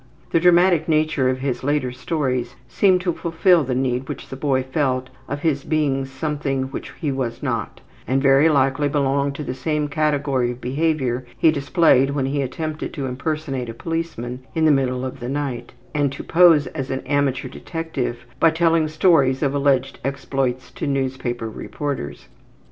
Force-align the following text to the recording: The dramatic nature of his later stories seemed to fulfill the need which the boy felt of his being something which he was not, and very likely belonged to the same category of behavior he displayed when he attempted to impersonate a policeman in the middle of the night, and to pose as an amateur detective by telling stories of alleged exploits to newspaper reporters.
The 0.31 0.39
dramatic 0.39 0.89
nature 0.89 1.29
of 1.29 1.41
his 1.41 1.63
later 1.63 1.91
stories 1.91 2.55
seemed 2.67 3.01
to 3.01 3.13
fulfill 3.13 3.63
the 3.63 3.75
need 3.75 4.09
which 4.09 4.29
the 4.29 4.35
boy 4.35 4.63
felt 4.63 5.11
of 5.29 5.41
his 5.41 5.63
being 5.63 6.05
something 6.05 6.63
which 6.71 6.91
he 6.99 7.11
was 7.11 7.43
not, 7.43 7.81
and 8.07 8.19
very 8.19 8.49
likely 8.49 8.87
belonged 8.89 9.35
to 9.35 9.43
the 9.43 9.53
same 9.53 9.87
category 9.87 10.49
of 10.49 10.59
behavior 10.59 11.27
he 11.37 11.51
displayed 11.51 12.09
when 12.15 12.25
he 12.25 12.41
attempted 12.41 12.95
to 12.95 13.05
impersonate 13.05 13.69
a 13.69 13.75
policeman 13.75 14.39
in 14.55 14.65
the 14.65 14.71
middle 14.71 15.05
of 15.05 15.19
the 15.19 15.29
night, 15.29 15.73
and 15.93 16.11
to 16.13 16.23
pose 16.23 16.65
as 16.65 16.89
an 16.89 17.01
amateur 17.01 17.47
detective 17.47 18.25
by 18.39 18.49
telling 18.49 18.87
stories 18.87 19.43
of 19.43 19.53
alleged 19.53 19.99
exploits 20.03 20.71
to 20.71 20.87
newspaper 20.87 21.47
reporters. 21.47 22.27